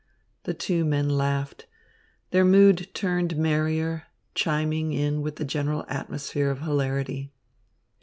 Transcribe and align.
The 0.45 0.55
two 0.55 0.83
men 0.83 1.09
laughed. 1.09 1.67
Their 2.31 2.43
mood 2.43 2.89
turned 2.95 3.37
merrier, 3.37 4.07
chiming 4.33 4.93
in 4.93 5.21
with 5.21 5.35
the 5.35 5.45
general 5.45 5.85
atmosphere 5.87 6.49
of 6.49 6.61
hilarity. 6.61 7.31